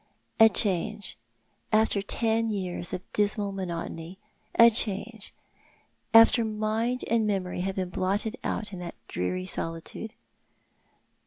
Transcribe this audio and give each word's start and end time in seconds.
"A 0.39 0.49
change— 0.49 1.15
after 1.71 2.01
ten 2.01 2.49
years 2.49 2.91
of 2.91 3.03
dismal 3.13 3.51
monotony! 3.51 4.17
A 4.57 4.71
change— 4.71 5.31
after 6.25 6.43
mind 6.43 7.03
and 7.07 7.27
memory 7.27 7.61
had 7.61 7.75
been 7.75 7.89
blotted 7.91 8.35
out 8.43 8.73
in 8.73 8.79
that 8.79 8.95
dreary 9.07 9.45
solitude 9.45 10.13